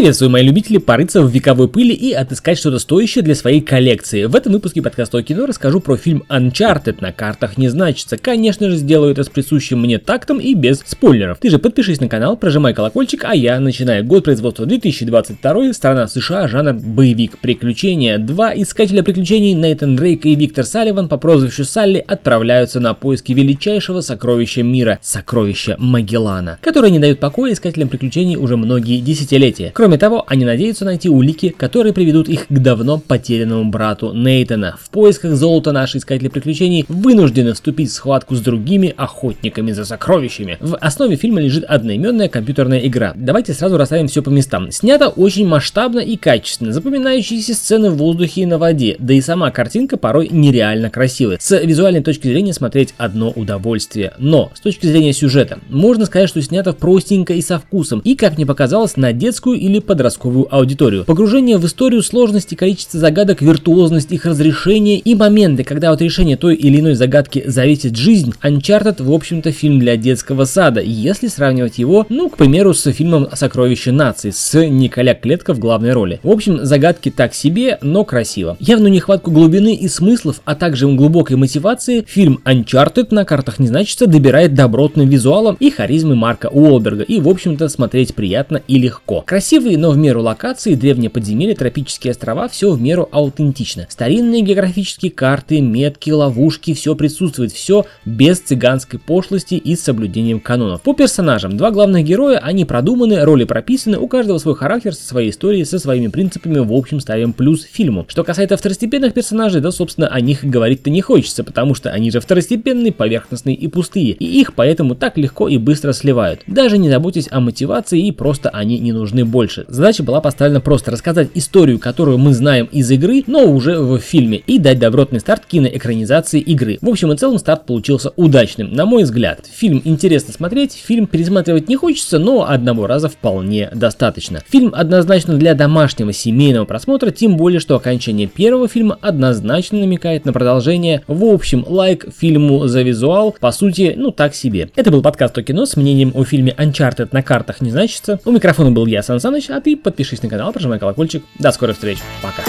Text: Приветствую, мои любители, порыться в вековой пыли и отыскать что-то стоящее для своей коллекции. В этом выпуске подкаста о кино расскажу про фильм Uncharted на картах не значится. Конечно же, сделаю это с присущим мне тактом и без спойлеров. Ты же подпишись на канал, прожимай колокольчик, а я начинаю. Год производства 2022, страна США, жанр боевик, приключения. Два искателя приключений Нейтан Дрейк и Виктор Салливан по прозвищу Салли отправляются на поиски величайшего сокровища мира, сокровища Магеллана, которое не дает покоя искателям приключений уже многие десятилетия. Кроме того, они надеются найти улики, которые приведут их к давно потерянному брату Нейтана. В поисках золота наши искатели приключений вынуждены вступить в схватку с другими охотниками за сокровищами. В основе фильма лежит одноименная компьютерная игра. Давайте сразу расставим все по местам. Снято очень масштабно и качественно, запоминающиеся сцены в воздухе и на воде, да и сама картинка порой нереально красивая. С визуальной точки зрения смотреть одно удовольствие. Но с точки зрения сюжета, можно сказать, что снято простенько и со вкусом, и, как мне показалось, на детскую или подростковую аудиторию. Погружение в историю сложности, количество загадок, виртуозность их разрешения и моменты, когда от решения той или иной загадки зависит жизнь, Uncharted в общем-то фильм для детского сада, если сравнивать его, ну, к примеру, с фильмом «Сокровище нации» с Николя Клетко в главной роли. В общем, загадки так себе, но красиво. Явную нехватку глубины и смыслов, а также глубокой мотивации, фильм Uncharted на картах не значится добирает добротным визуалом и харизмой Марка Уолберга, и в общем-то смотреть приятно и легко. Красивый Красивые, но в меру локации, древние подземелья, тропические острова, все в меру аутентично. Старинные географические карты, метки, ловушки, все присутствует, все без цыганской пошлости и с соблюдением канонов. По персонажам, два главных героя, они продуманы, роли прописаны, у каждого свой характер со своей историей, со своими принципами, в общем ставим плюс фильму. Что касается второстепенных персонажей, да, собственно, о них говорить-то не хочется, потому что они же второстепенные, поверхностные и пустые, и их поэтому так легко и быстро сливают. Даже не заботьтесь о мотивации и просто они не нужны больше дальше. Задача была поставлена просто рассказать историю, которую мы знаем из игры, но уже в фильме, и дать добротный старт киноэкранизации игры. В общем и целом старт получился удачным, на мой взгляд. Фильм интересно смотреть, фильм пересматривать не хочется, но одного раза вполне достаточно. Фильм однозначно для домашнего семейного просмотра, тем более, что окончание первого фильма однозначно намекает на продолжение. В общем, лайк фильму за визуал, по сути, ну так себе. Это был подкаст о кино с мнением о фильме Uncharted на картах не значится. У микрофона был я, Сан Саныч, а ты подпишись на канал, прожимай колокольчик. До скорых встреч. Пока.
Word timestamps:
Приветствую, 0.00 0.30
мои 0.30 0.42
любители, 0.42 0.78
порыться 0.78 1.20
в 1.20 1.30
вековой 1.30 1.68
пыли 1.68 1.92
и 1.92 2.14
отыскать 2.14 2.56
что-то 2.56 2.78
стоящее 2.78 3.22
для 3.22 3.34
своей 3.34 3.60
коллекции. 3.60 4.24
В 4.24 4.34
этом 4.34 4.54
выпуске 4.54 4.80
подкаста 4.80 5.18
о 5.18 5.22
кино 5.22 5.44
расскажу 5.44 5.80
про 5.80 5.98
фильм 5.98 6.24
Uncharted 6.30 7.02
на 7.02 7.12
картах 7.12 7.58
не 7.58 7.68
значится. 7.68 8.16
Конечно 8.16 8.70
же, 8.70 8.76
сделаю 8.76 9.12
это 9.12 9.24
с 9.24 9.28
присущим 9.28 9.82
мне 9.82 9.98
тактом 9.98 10.38
и 10.38 10.54
без 10.54 10.82
спойлеров. 10.86 11.36
Ты 11.38 11.50
же 11.50 11.58
подпишись 11.58 12.00
на 12.00 12.08
канал, 12.08 12.38
прожимай 12.38 12.72
колокольчик, 12.72 13.24
а 13.24 13.34
я 13.34 13.60
начинаю. 13.60 14.02
Год 14.02 14.24
производства 14.24 14.64
2022, 14.64 15.74
страна 15.74 16.08
США, 16.08 16.48
жанр 16.48 16.72
боевик, 16.72 17.36
приключения. 17.36 18.16
Два 18.16 18.54
искателя 18.54 19.02
приключений 19.02 19.52
Нейтан 19.52 19.96
Дрейк 19.96 20.24
и 20.24 20.34
Виктор 20.34 20.64
Салливан 20.64 21.10
по 21.10 21.18
прозвищу 21.18 21.66
Салли 21.66 22.02
отправляются 22.08 22.80
на 22.80 22.94
поиски 22.94 23.32
величайшего 23.32 24.00
сокровища 24.00 24.62
мира, 24.62 24.98
сокровища 25.02 25.76
Магеллана, 25.78 26.58
которое 26.62 26.90
не 26.90 26.98
дает 26.98 27.20
покоя 27.20 27.52
искателям 27.52 27.90
приключений 27.90 28.36
уже 28.36 28.56
многие 28.56 28.98
десятилетия. 29.02 29.72
Кроме 29.74 29.89
того, 29.98 30.24
они 30.26 30.44
надеются 30.44 30.84
найти 30.84 31.08
улики, 31.08 31.54
которые 31.56 31.92
приведут 31.92 32.28
их 32.28 32.46
к 32.48 32.52
давно 32.58 32.98
потерянному 32.98 33.70
брату 33.70 34.12
Нейтана. 34.12 34.76
В 34.80 34.90
поисках 34.90 35.34
золота 35.34 35.72
наши 35.72 35.98
искатели 35.98 36.28
приключений 36.28 36.84
вынуждены 36.88 37.54
вступить 37.54 37.90
в 37.90 37.94
схватку 37.94 38.34
с 38.36 38.40
другими 38.40 38.94
охотниками 38.96 39.72
за 39.72 39.84
сокровищами. 39.84 40.58
В 40.60 40.76
основе 40.76 41.16
фильма 41.16 41.40
лежит 41.40 41.64
одноименная 41.64 42.28
компьютерная 42.28 42.80
игра. 42.86 43.12
Давайте 43.16 43.52
сразу 43.52 43.76
расставим 43.76 44.08
все 44.08 44.22
по 44.22 44.30
местам. 44.30 44.70
Снято 44.70 45.08
очень 45.08 45.46
масштабно 45.46 46.00
и 46.00 46.16
качественно, 46.16 46.72
запоминающиеся 46.72 47.54
сцены 47.54 47.90
в 47.90 47.96
воздухе 47.96 48.42
и 48.42 48.46
на 48.46 48.58
воде, 48.58 48.96
да 48.98 49.14
и 49.14 49.20
сама 49.20 49.50
картинка 49.50 49.96
порой 49.96 50.28
нереально 50.30 50.90
красивая. 50.90 51.38
С 51.40 51.58
визуальной 51.58 52.02
точки 52.02 52.28
зрения 52.28 52.52
смотреть 52.52 52.94
одно 52.96 53.30
удовольствие. 53.30 54.12
Но 54.18 54.52
с 54.54 54.60
точки 54.60 54.86
зрения 54.86 55.12
сюжета, 55.12 55.58
можно 55.68 56.06
сказать, 56.06 56.28
что 56.28 56.40
снято 56.40 56.72
простенько 56.72 57.32
и 57.34 57.42
со 57.42 57.58
вкусом, 57.58 58.00
и, 58.00 58.14
как 58.14 58.36
мне 58.36 58.46
показалось, 58.46 58.96
на 58.96 59.12
детскую 59.12 59.58
или 59.58 59.79
подростковую 59.80 60.52
аудиторию. 60.54 61.04
Погружение 61.04 61.58
в 61.58 61.66
историю 61.66 62.02
сложности, 62.02 62.54
количество 62.54 63.00
загадок, 63.00 63.42
виртуозность 63.42 64.12
их 64.12 64.26
разрешения 64.26 64.98
и 64.98 65.14
моменты, 65.14 65.64
когда 65.64 65.90
от 65.90 66.02
решения 66.02 66.36
той 66.36 66.54
или 66.54 66.80
иной 66.80 66.94
загадки 66.94 67.42
зависит 67.46 67.96
жизнь, 67.96 68.34
Uncharted 68.42 69.02
в 69.02 69.12
общем-то 69.12 69.52
фильм 69.52 69.78
для 69.78 69.96
детского 69.96 70.44
сада, 70.44 70.80
если 70.80 71.28
сравнивать 71.28 71.78
его, 71.78 72.06
ну, 72.08 72.28
к 72.28 72.36
примеру, 72.36 72.74
с 72.74 72.90
фильмом 72.92 73.28
«Сокровище 73.32 73.92
нации» 73.92 74.30
с 74.30 74.66
Николя 74.66 75.14
Клетко 75.14 75.54
в 75.54 75.58
главной 75.58 75.92
роли. 75.92 76.20
В 76.22 76.30
общем, 76.30 76.64
загадки 76.64 77.10
так 77.10 77.34
себе, 77.34 77.78
но 77.82 78.04
красиво. 78.04 78.56
Явную 78.60 78.92
нехватку 78.92 79.30
глубины 79.30 79.74
и 79.74 79.88
смыслов, 79.88 80.40
а 80.44 80.54
также 80.54 80.88
глубокой 80.88 81.36
мотивации, 81.36 82.04
фильм 82.06 82.40
Uncharted 82.44 83.08
на 83.10 83.24
картах 83.24 83.58
не 83.58 83.68
значится 83.68 84.06
добирает 84.06 84.54
добротным 84.54 85.08
визуалом 85.08 85.56
и 85.60 85.70
харизмой 85.70 86.16
Марка 86.16 86.46
Уолберга, 86.46 87.02
и 87.02 87.20
в 87.20 87.28
общем-то 87.28 87.68
смотреть 87.68 88.14
приятно 88.14 88.62
и 88.66 88.78
легко. 88.78 89.22
Красивый 89.26 89.59
Красивые, 89.60 89.76
но 89.76 89.90
в 89.90 89.98
меру 89.98 90.22
локации, 90.22 90.74
древние 90.74 91.10
подземелья, 91.10 91.54
тропические 91.54 92.12
острова, 92.12 92.48
все 92.48 92.70
в 92.70 92.80
меру 92.80 93.06
аутентично. 93.12 93.86
Старинные 93.90 94.40
географические 94.40 95.10
карты, 95.10 95.60
метки, 95.60 96.08
ловушки, 96.08 96.72
все 96.72 96.94
присутствует, 96.94 97.52
все 97.52 97.84
без 98.06 98.40
цыганской 98.40 98.98
пошлости 98.98 99.56
и 99.56 99.76
с 99.76 99.82
соблюдением 99.82 100.40
канонов. 100.40 100.80
По 100.80 100.94
персонажам, 100.94 101.58
два 101.58 101.70
главных 101.72 102.06
героя, 102.06 102.38
они 102.38 102.64
продуманы, 102.64 103.22
роли 103.22 103.44
прописаны, 103.44 103.98
у 103.98 104.08
каждого 104.08 104.38
свой 104.38 104.56
характер 104.56 104.94
со 104.94 105.06
своей 105.06 105.28
историей, 105.28 105.66
со 105.66 105.78
своими 105.78 106.06
принципами, 106.06 106.60
в 106.60 106.72
общем 106.72 106.98
ставим 106.98 107.34
плюс 107.34 107.62
фильму. 107.62 108.06
Что 108.08 108.24
касается 108.24 108.56
второстепенных 108.56 109.12
персонажей, 109.12 109.60
да, 109.60 109.72
собственно, 109.72 110.08
о 110.08 110.22
них 110.22 110.42
говорить-то 110.42 110.88
не 110.88 111.02
хочется, 111.02 111.44
потому 111.44 111.74
что 111.74 111.90
они 111.90 112.10
же 112.10 112.20
второстепенные, 112.20 112.92
поверхностные 112.92 113.56
и 113.56 113.68
пустые, 113.68 114.12
и 114.12 114.40
их 114.40 114.54
поэтому 114.54 114.94
так 114.94 115.18
легко 115.18 115.48
и 115.48 115.58
быстро 115.58 115.92
сливают. 115.92 116.40
Даже 116.46 116.78
не 116.78 116.88
заботьтесь 116.88 117.28
о 117.30 117.40
мотивации 117.40 118.06
и 118.06 118.10
просто 118.10 118.48
они 118.48 118.78
не 118.78 118.92
нужны 118.92 119.26
больше 119.26 119.49
дальше. 119.50 119.64
Задача 119.68 120.02
была 120.02 120.20
поставлена 120.20 120.60
просто 120.60 120.90
рассказать 120.90 121.28
историю, 121.34 121.78
которую 121.78 122.18
мы 122.18 122.32
знаем 122.34 122.68
из 122.70 122.90
игры, 122.90 123.24
но 123.26 123.44
уже 123.44 123.78
в 123.78 123.98
фильме, 123.98 124.38
и 124.38 124.58
дать 124.58 124.78
добротный 124.78 125.20
старт 125.20 125.42
киноэкранизации 125.46 126.40
игры. 126.40 126.78
В 126.80 126.88
общем 126.88 127.12
и 127.12 127.16
целом 127.16 127.38
старт 127.38 127.66
получился 127.66 128.12
удачным, 128.16 128.72
на 128.72 128.86
мой 128.86 129.02
взгляд. 129.02 129.46
Фильм 129.52 129.82
интересно 129.84 130.32
смотреть, 130.32 130.72
фильм 130.72 131.06
пересматривать 131.06 131.68
не 131.68 131.76
хочется, 131.76 132.18
но 132.18 132.48
одного 132.48 132.86
раза 132.86 133.08
вполне 133.08 133.70
достаточно. 133.74 134.40
Фильм 134.48 134.72
однозначно 134.74 135.36
для 135.36 135.54
домашнего 135.54 136.12
семейного 136.12 136.64
просмотра, 136.64 137.10
тем 137.10 137.36
более, 137.36 137.60
что 137.60 137.76
окончание 137.76 138.26
первого 138.26 138.68
фильма 138.68 138.98
однозначно 139.00 139.78
намекает 139.80 140.24
на 140.24 140.32
продолжение. 140.32 141.02
В 141.06 141.24
общем, 141.24 141.64
лайк 141.66 142.06
фильму 142.16 142.66
за 142.66 142.82
визуал, 142.82 143.34
по 143.38 143.50
сути, 143.52 143.94
ну 143.96 144.10
так 144.10 144.34
себе. 144.34 144.70
Это 144.76 144.90
был 144.90 145.02
подкаст 145.02 145.36
о 145.38 145.42
кино 145.42 145.66
с 145.66 145.76
мнением 145.76 146.12
о 146.14 146.24
фильме 146.24 146.54
Uncharted 146.56 147.08
на 147.12 147.22
картах 147.22 147.60
не 147.60 147.70
значится. 147.70 148.20
У 148.24 148.30
микрофона 148.30 148.70
был 148.70 148.86
я, 148.86 149.02
Сан 149.02 149.20
Саныч, 149.20 149.39
а 149.48 149.60
ты 149.60 149.76
подпишись 149.76 150.22
на 150.22 150.28
канал, 150.28 150.52
прожимай 150.52 150.78
колокольчик. 150.78 151.24
До 151.38 151.52
скорых 151.52 151.76
встреч. 151.76 151.98
Пока. 152.20 152.42